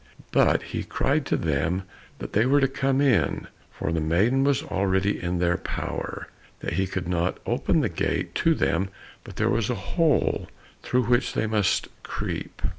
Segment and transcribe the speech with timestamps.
[0.31, 1.83] But he cried to them
[2.17, 6.27] that they were to come in, for the maiden was already in their power,
[6.61, 8.89] that he could not open the gate to them,
[9.23, 10.47] but there was a hole
[10.81, 12.63] through which they must creep.